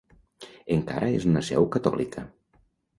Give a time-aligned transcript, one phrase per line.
[0.77, 2.29] Encara és una seu catòlica.